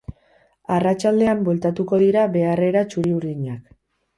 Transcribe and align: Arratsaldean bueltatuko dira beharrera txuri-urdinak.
Arratsaldean 0.77 1.45
bueltatuko 1.49 2.01
dira 2.07 2.25
beharrera 2.39 2.85
txuri-urdinak. 2.95 3.73